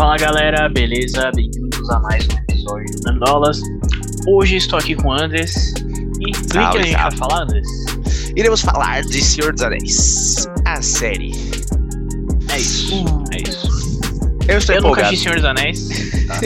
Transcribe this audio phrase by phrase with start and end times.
[0.00, 1.30] Fala galera, beleza?
[1.36, 3.60] Bem-vindos a mais um episódio do Nandolas.
[4.26, 5.74] Hoje estou aqui com o Andres.
[6.26, 7.68] E do que a gente vai falar, Andres?
[8.34, 11.32] Iremos falar de Senhor dos Anéis, a série.
[12.48, 14.00] É isso, é isso.
[14.48, 15.06] Eu estou Eu nunca empolgado.
[15.08, 15.88] assisti Senhor dos Anéis,
[16.26, 16.40] tá?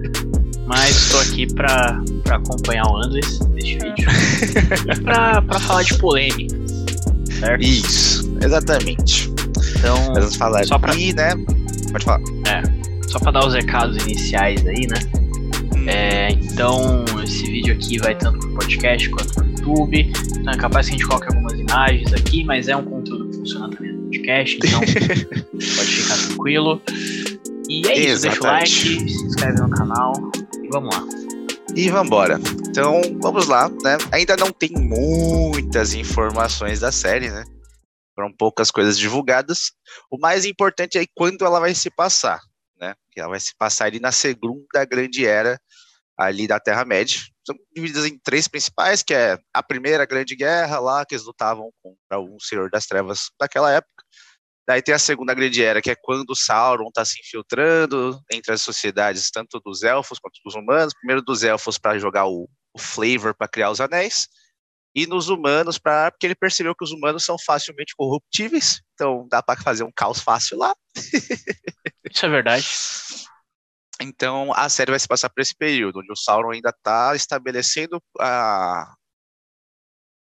[0.66, 4.08] mas estou aqui pra, pra acompanhar o Andres neste vídeo.
[4.90, 6.56] e pra, pra falar de polêmica,
[7.38, 7.62] certo?
[7.62, 9.30] Isso, exatamente.
[9.76, 11.34] Então, Nós vamos falar Só pra- aqui, né?
[11.92, 12.33] Pode falar.
[13.14, 14.98] Só pra dar os recados iniciais aí, né?
[15.86, 20.12] É, então, esse vídeo aqui vai tanto pro podcast quanto pro YouTube.
[20.36, 23.36] Então, é capaz que a gente coloque algumas imagens aqui, mas é um conteúdo que
[23.36, 26.82] funciona também no podcast, então pode ficar tranquilo.
[27.68, 29.12] E é isso, deixa o like, Exatamente.
[29.12, 30.12] se inscreve no canal
[30.60, 31.04] e vamos lá.
[31.76, 32.40] E vambora.
[32.68, 33.96] Então, vamos lá, né?
[34.10, 37.44] Ainda não tem muitas informações da série, né?
[38.12, 39.70] Foram poucas coisas divulgadas.
[40.10, 42.40] O mais importante é quando ela vai se passar,
[42.84, 42.94] né?
[43.10, 45.58] Que ela vai se passar ali na segunda grande era
[46.16, 47.18] ali da Terra-média.
[47.46, 51.70] São divididas em três principais, que é a primeira grande guerra lá, que eles lutavam
[51.82, 54.04] contra um Senhor das Trevas daquela época.
[54.66, 58.54] Daí tem a segunda grande era, que é quando o Sauron está se infiltrando entre
[58.54, 60.94] as sociedades, tanto dos elfos quanto dos humanos.
[60.94, 64.26] Primeiro dos elfos para jogar o, o flavor para criar os anéis,
[64.94, 69.42] e nos humanos, pra, porque ele percebeu que os humanos são facilmente corruptíveis, então dá
[69.42, 70.74] para fazer um caos fácil lá.
[72.10, 72.66] Isso é verdade.
[74.00, 78.02] Então a série vai se passar por esse período, onde o Sauron ainda está estabelecendo
[78.18, 78.94] a,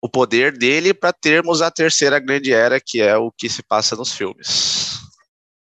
[0.02, 3.96] o poder dele para termos a terceira grande era, que é o que se passa
[3.96, 5.00] nos filmes.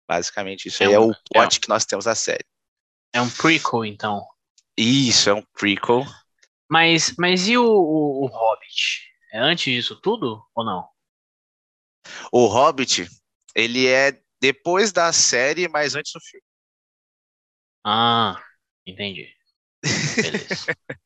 [0.08, 2.46] Basicamente, isso É aí é um- o plot que nós temos da série.
[3.14, 4.26] É um prequel, então.
[4.78, 6.06] Isso, é um prequel.
[6.70, 9.08] Mas, mas e o, o, o Hobbit?
[9.32, 10.88] É antes disso tudo ou não?
[12.32, 13.08] O Hobbit,
[13.56, 16.44] ele é depois da série, mas antes do filme.
[17.86, 18.42] Ah,
[18.86, 19.28] entendi.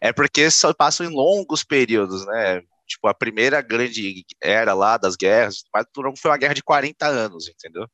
[0.00, 2.60] É porque só passam em longos períodos, né?
[2.86, 5.86] Tipo, a primeira grande era lá das guerras, mas
[6.18, 7.86] foi uma guerra de 40 anos, entendeu?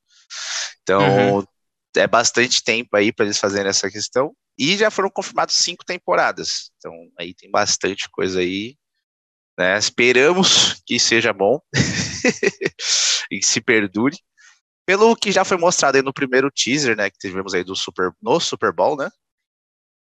[0.83, 1.47] Então,
[1.97, 4.35] é bastante tempo aí para eles fazerem essa questão.
[4.59, 6.71] E já foram confirmados cinco temporadas.
[6.77, 8.77] Então, aí tem bastante coisa aí.
[9.59, 9.79] Né?
[9.79, 11.61] Esperamos que seja bom
[13.31, 14.17] e se perdure.
[14.87, 18.13] Pelo que já foi mostrado aí no primeiro teaser, né, que tivemos aí do Super,
[18.23, 19.11] no Super Bowl, né?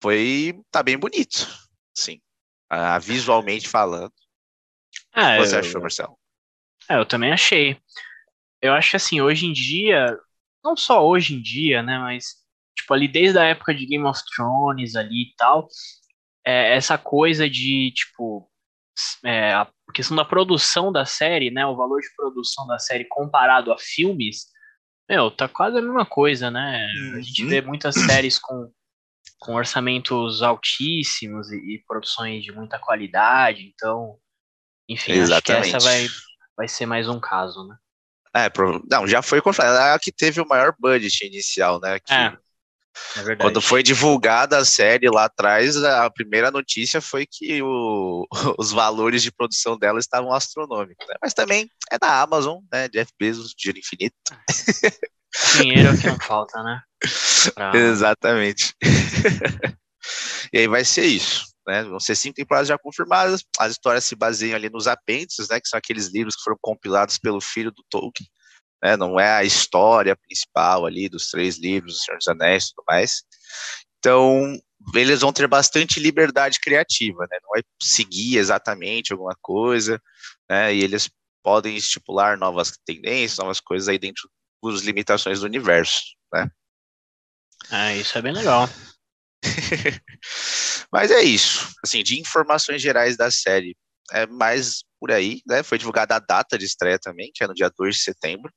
[0.01, 1.47] Foi tá bem bonito,
[1.95, 2.21] sim.
[2.69, 4.13] Ah, visualmente falando.
[5.13, 6.17] Ah, O que você eu- achou, Marcelo?
[6.89, 7.77] É, eu também achei.
[8.61, 10.17] Eu acho que assim, hoje em dia,
[10.63, 12.37] não só hoje em dia, né, mas
[12.77, 15.67] tipo ali desde a época de Game of Thrones ali e tal,
[16.45, 18.49] é, essa coisa de tipo
[19.25, 23.71] é, a questão da produção da série, né, o valor de produção da série comparado
[23.71, 24.47] a filmes,
[25.09, 26.85] meu, tá quase a mesma coisa, né?
[27.15, 27.49] A gente Uhum.
[27.49, 28.71] vê muitas séries com
[29.39, 34.17] com orçamentos altíssimos e, e produções de muita qualidade, então,
[34.87, 35.83] enfim, acho que essa Exatamente.
[35.85, 36.07] vai
[36.57, 37.77] vai ser mais um caso, né?
[38.35, 38.49] É,
[38.89, 39.77] não, já foi confirmado.
[39.77, 41.99] Ela é a que teve o maior budget inicial, né?
[41.99, 42.37] que É,
[43.15, 43.35] É.
[43.35, 48.27] Quando foi divulgada a série lá atrás, a primeira notícia foi que o-
[48.59, 51.07] os valores de produção dela estavam astronômicos.
[51.07, 51.15] né?
[51.21, 52.87] Mas também é da Amazon, né?
[52.89, 54.15] Jeff Bezos, dinheiro infinito.
[55.57, 56.81] Dinheiro é o que não falta, né?
[57.53, 58.73] Pra- Exatamente.
[60.51, 61.45] e aí vai ser isso.
[61.67, 61.83] Né?
[61.83, 63.43] Vão ser cinco temporadas já confirmadas.
[63.59, 65.59] As histórias se baseiam ali nos apêndices, né?
[65.59, 68.27] Que são aqueles livros que foram compilados pelo filho do Tolkien.
[68.83, 68.95] Né?
[68.97, 72.85] Não é a história principal ali dos três livros, do Senhor dos Anéis e tudo
[72.87, 73.23] mais.
[73.99, 74.57] Então,
[74.95, 77.37] eles vão ter bastante liberdade criativa, né?
[77.43, 80.01] Não vai seguir exatamente alguma coisa,
[80.49, 80.73] né?
[80.73, 81.09] E eles
[81.43, 84.29] podem estipular novas tendências, novas coisas aí dentro
[84.63, 86.01] das limitações do universo,
[86.33, 86.49] né?
[87.71, 88.69] É, isso é bem legal.
[90.91, 91.73] Mas é isso.
[91.83, 93.75] Assim, de informações gerais da série,
[94.11, 95.61] é mais por aí, né?
[95.63, 98.51] Foi divulgada a data de estreia também, que é no dia 2 de setembro.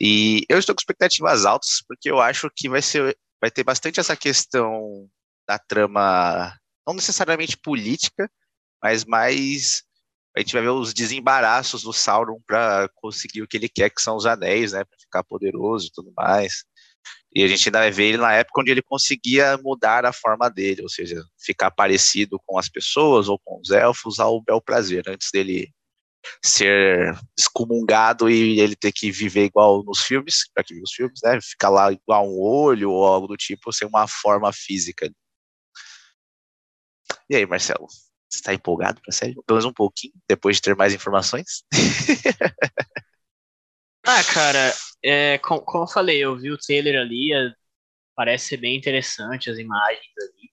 [0.00, 3.98] E eu estou com expectativas altas, porque eu acho que vai ser vai ter bastante
[3.98, 5.08] essa questão
[5.48, 6.54] da trama,
[6.86, 8.30] não necessariamente política,
[8.82, 9.82] mas mais
[10.36, 14.00] a gente vai ver os desembaraços do Sauron para conseguir o que ele quer, que
[14.00, 16.64] são os anéis, né, para ficar poderoso e tudo mais.
[17.34, 20.48] E a gente ainda vai ver ele na época onde ele conseguia mudar a forma
[20.48, 25.04] dele, ou seja, ficar parecido com as pessoas ou com os elfos ao bel prazer,
[25.08, 25.72] antes dele
[26.44, 31.38] ser excomungado e ele ter que viver igual nos filmes, para que os filmes, né?
[31.40, 35.10] Ficar lá igual um olho ou algo do tipo, sem uma forma física.
[37.28, 37.86] E aí, Marcelo?
[38.28, 39.34] Você está empolgado para a série?
[39.34, 41.64] Pelo menos um pouquinho, depois de ter mais informações?
[44.06, 44.72] Ah, cara,
[45.04, 47.52] é, com- como eu falei, eu vi o trailer ali, é,
[48.16, 50.50] Parece ser bem interessante as imagens ali.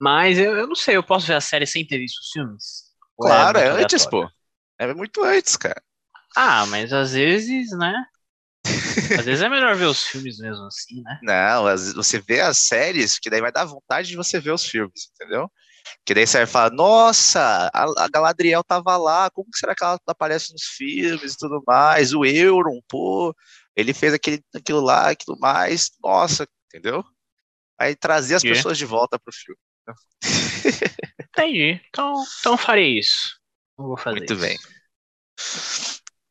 [0.00, 2.84] Mas eu, eu não sei, eu posso ver a série sem ter visto os filmes?
[3.18, 4.28] Ou claro, é, é antes, pô.
[4.82, 5.80] É muito antes, cara.
[6.34, 7.94] Ah, mas às vezes, né?
[9.18, 11.20] Às vezes é melhor ver os filmes mesmo assim, né?
[11.22, 11.64] Não,
[11.94, 15.50] você vê as séries, que daí vai dar vontade de você ver os filmes, entendeu?
[16.04, 20.52] Que daí você vai falar, nossa, a, Galadriel tava lá, como será que ela aparece
[20.52, 22.12] nos filmes e tudo mais?
[22.12, 23.34] O Euron, pô,
[23.76, 27.04] ele fez aquele, aquilo lá, aquilo mais, nossa, entendeu?
[27.78, 29.60] Aí trazer as pessoas de volta pro filme.
[31.30, 31.80] Entendi.
[31.88, 33.41] Então, então farei isso.
[33.82, 34.42] Não vou fazer Muito isso.
[34.42, 34.56] bem.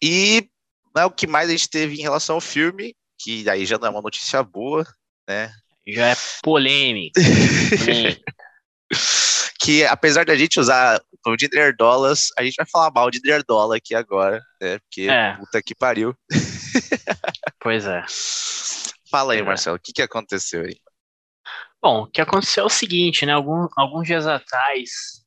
[0.01, 0.49] E
[0.95, 3.87] né, o que mais a gente teve em relação ao filme, que aí já não
[3.87, 4.87] é uma notícia boa,
[5.27, 5.51] né?
[5.85, 7.19] Já é polêmica.
[9.59, 13.75] que apesar da gente usar o de nerdolas, a gente vai falar mal de nerdola
[13.75, 14.79] aqui agora, né?
[14.79, 15.35] Porque é.
[15.35, 16.15] puta que pariu.
[17.59, 18.05] pois é.
[19.09, 20.79] Fala aí, Marcelo, o que, que aconteceu aí?
[21.81, 23.33] Bom, o que aconteceu é o seguinte, né?
[23.33, 25.20] Algum, alguns dias atrás,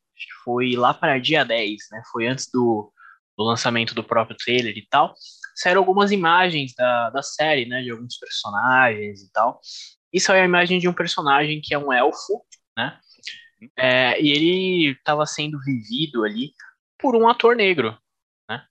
[0.45, 2.01] foi lá para dia 10, né?
[2.11, 2.93] Foi antes do,
[3.35, 5.13] do lançamento do próprio trailer e tal.
[5.55, 7.81] Saíram algumas imagens da, da série, né?
[7.81, 9.59] De alguns personagens e tal.
[10.13, 12.45] Isso é a imagem de um personagem que é um elfo,
[12.77, 12.97] né?
[13.77, 16.53] É, e ele estava sendo vivido ali
[16.99, 17.97] por um ator negro,
[18.49, 18.63] né?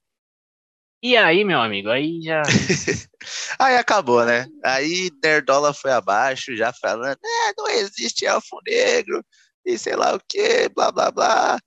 [1.03, 2.41] E aí, meu amigo, aí já.
[3.59, 4.47] aí acabou, né?
[4.63, 9.23] Aí Nerdola foi abaixo, já falando, é, não existe elfo negro,
[9.65, 11.59] e sei lá o que, blá blá blá.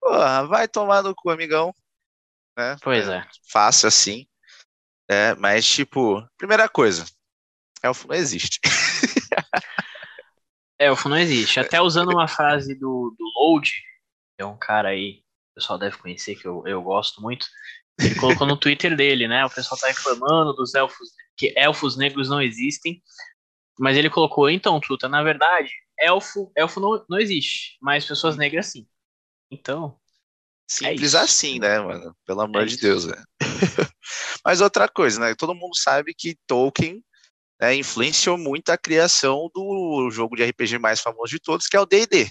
[0.00, 1.74] Porra, vai tomar no cu, amigão.
[2.56, 2.76] Né?
[2.82, 3.26] Pois é.
[3.50, 4.26] Fácil assim.
[5.08, 7.04] É, mas, tipo, primeira coisa,
[7.82, 8.60] elfo não existe.
[10.78, 11.60] elfo não existe.
[11.60, 15.96] Até usando uma frase do, do Load, que é um cara aí, o pessoal deve
[15.96, 17.46] conhecer, que eu, eu gosto muito.
[17.98, 19.44] Ele colocou no Twitter dele, né?
[19.44, 23.02] O pessoal tá reclamando dos elfos, que elfos negros não existem.
[23.78, 25.70] Mas ele colocou, então, Tuta, na verdade,
[26.00, 28.86] elfo, elfo não, não existe, mas pessoas negras sim.
[29.50, 29.98] Então.
[30.68, 32.16] É Simples é assim, né, mano?
[32.26, 33.22] Pelo amor é de Deus, né?
[34.44, 35.34] mas outra coisa, né?
[35.34, 37.04] Todo mundo sabe que Tolkien
[37.60, 41.80] né, influenciou muito a criação do jogo de RPG mais famoso de todos, que é
[41.80, 42.30] o D&D.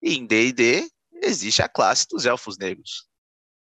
[0.00, 0.88] E em D&D
[1.22, 3.08] existe a classe dos elfos negros,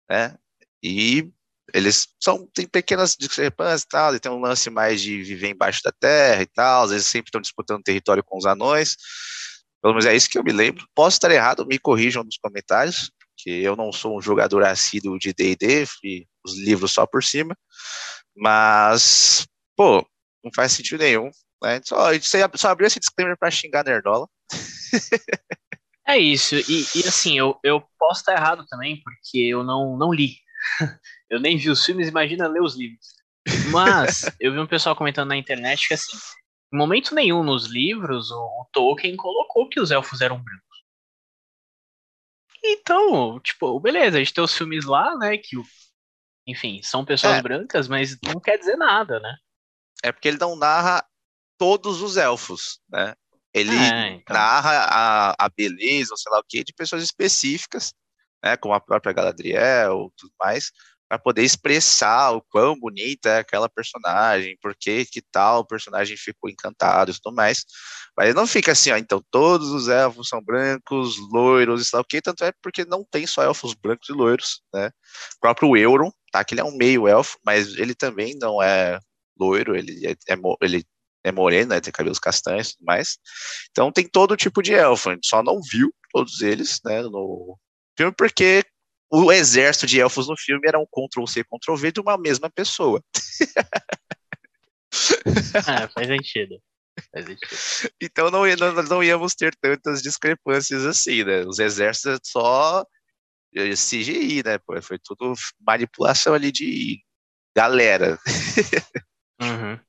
[0.09, 0.35] né?
[0.81, 1.31] E
[1.73, 5.81] eles são tem pequenas discrepâncias e tal, e tem um lance mais de viver embaixo
[5.83, 8.95] da terra e tal, às vezes sempre estão disputando território com os anões.
[9.81, 10.85] Pelo menos é isso que eu me lembro.
[10.93, 15.33] Posso estar errado, me corrijam nos comentários, que eu não sou um jogador assíduo de
[15.33, 15.87] D&D,
[16.45, 17.55] os livros só por cima.
[18.35, 20.05] Mas, pô,
[20.43, 21.29] não faz sentido nenhum.
[21.63, 21.81] Né?
[21.83, 22.07] Só,
[22.55, 24.27] só abriu esse disclaimer para xingar Nerdola.
[26.07, 30.11] é isso, e, e, assim, eu, eu posso estar errado também, porque eu não, não
[30.11, 30.37] li.
[31.29, 33.07] eu nem vi os filmes, imagina ler os livros.
[33.71, 36.17] Mas eu vi um pessoal comentando na internet que assim,
[36.73, 40.69] em momento nenhum nos livros o, Tolkien colocou que os elfos eram brancos.
[42.63, 45.55] Então, tipo, beleza, a gente tem os filmes lá, né, que,
[46.45, 47.41] enfim, são pessoas é.
[47.41, 49.35] brancas, mas não quer dizer nada, né?
[50.03, 51.05] É porque ele não narra
[51.57, 53.15] todos os elfos, né?
[53.53, 54.35] Ele é, então.
[54.35, 57.93] narra a, a beleza, ou sei lá o que, de pessoas específicas,
[58.43, 58.57] né?
[58.57, 60.71] Como a própria Galadriel, tudo mais,
[61.09, 66.49] para poder expressar o quão bonita é aquela personagem, por que que tal personagem ficou
[66.49, 67.65] encantado e tudo mais.
[68.15, 72.21] Mas não fica assim, ó, então todos os elfos são brancos, loiros, e tal, que,
[72.21, 74.87] tanto é porque não tem só elfos brancos e loiros, né?
[75.37, 78.99] O próprio Euron, tá, que ele é um meio elfo, mas ele também não é
[79.39, 80.85] loiro, ele é, é ele
[81.23, 83.17] é moreno, né, tem cabelos castanhos e tudo mais.
[83.71, 87.57] Então tem todo tipo de elfo, a gente só não viu todos eles, né, no
[87.99, 88.63] filme, porque
[89.11, 93.03] o exército de elfos no filme era um Ctrl-C, Ctrl-V de uma mesma pessoa.
[95.67, 96.61] ah, faz sentido.
[97.11, 97.93] Faz sentido.
[98.01, 101.43] Então não, não, não íamos ter tantas discrepâncias assim, né?
[101.45, 102.85] Os exércitos é só
[103.55, 104.57] eh, CGI, né?
[104.59, 107.01] Pô, foi tudo manipulação ali de
[107.55, 108.17] galera.
[109.41, 109.79] Uhum.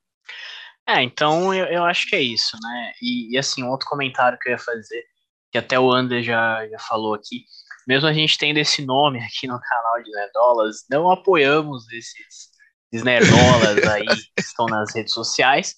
[0.89, 2.93] É, então eu, eu acho que é isso, né?
[3.01, 5.05] E, e, assim, outro comentário que eu ia fazer,
[5.53, 7.45] que até o Ander já, já falou aqui,
[7.91, 12.49] mesmo a gente tendo esse nome aqui no canal de Nerdolas, não apoiamos esses,
[12.93, 15.75] esses Nerdolas aí que estão nas redes sociais.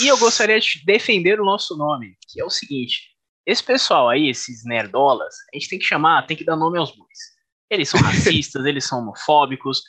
[0.00, 3.10] E eu gostaria de defender o nosso nome, que é o seguinte:
[3.44, 6.96] esse pessoal aí, esses Nerdolas, a gente tem que chamar, tem que dar nome aos
[6.96, 7.18] bois.
[7.68, 9.82] Eles são racistas, eles são homofóbicos,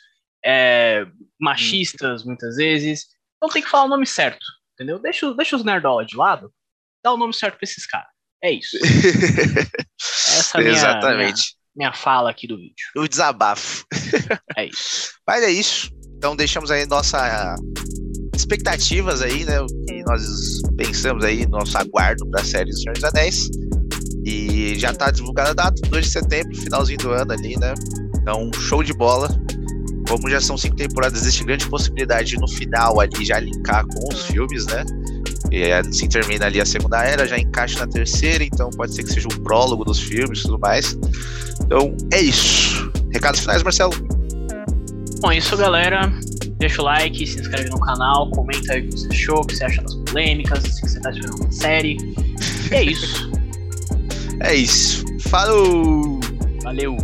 [0.45, 1.05] é,
[1.39, 3.05] machistas muitas vezes.
[3.37, 4.99] Então tem que falar o nome certo, entendeu?
[4.99, 6.53] Deixa, deixa os nerdola de lado,
[7.01, 8.11] dá o nome certo pra esses caras.
[8.43, 8.77] É isso.
[10.39, 11.55] Essa é a minha, Exatamente.
[11.75, 12.75] Minha, minha fala aqui do vídeo.
[12.97, 13.85] O desabafo.
[14.55, 15.11] É isso.
[15.27, 15.89] Mas é isso.
[16.17, 17.55] Então deixamos aí nossa
[18.35, 19.59] expectativas aí, né?
[19.61, 20.21] O que nós
[20.77, 23.49] pensamos aí, nosso aguardo para a série do Senhor dos Anéis.
[24.25, 27.73] E já tá divulgada a data, 2 de setembro, finalzinho do ano ali, né?
[28.21, 29.27] Então, show de bola.
[30.07, 34.13] Como já são cinco temporadas, existe grande possibilidade de no final ali já linkar com
[34.13, 34.83] os filmes, né?
[35.51, 39.13] E assim termina ali a segunda era, já encaixa na terceira, então pode ser que
[39.13, 40.97] seja o prólogo dos filmes e tudo mais.
[41.61, 42.91] Então é isso.
[43.11, 43.93] Recados finais, Marcelo?
[45.21, 46.11] Bom, é isso, galera.
[46.57, 49.55] Deixa o like, se inscreve no canal, comenta aí o que você achou, o que
[49.55, 51.97] você acha das polêmicas, se você tá esperando uma série.
[52.71, 53.31] E é isso.
[54.41, 55.05] é isso.
[55.29, 56.19] Falou!
[56.63, 56.97] Valeu!